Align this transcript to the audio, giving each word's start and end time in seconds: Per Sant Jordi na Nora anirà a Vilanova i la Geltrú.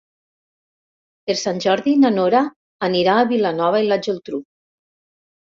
Per 1.29 1.35
Sant 1.41 1.61
Jordi 1.65 1.93
na 2.05 2.11
Nora 2.15 2.41
anirà 2.89 3.19
a 3.19 3.27
Vilanova 3.35 3.85
i 3.85 3.93
la 3.93 4.01
Geltrú. 4.09 4.43